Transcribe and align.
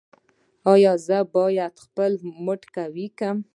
ایا 0.73 0.93
زه 1.07 1.17
باید 1.35 1.73
خپل 1.85 2.11
مټې 2.45 2.67
قوي 2.75 3.07
کړم؟ 3.19 3.37